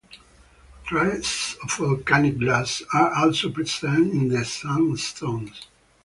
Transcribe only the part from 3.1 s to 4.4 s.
also present in